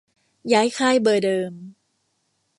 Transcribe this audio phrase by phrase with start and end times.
[0.53, 1.53] ย้ายค่ายเบอร์เดิม